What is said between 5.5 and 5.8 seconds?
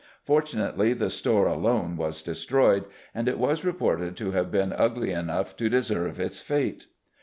to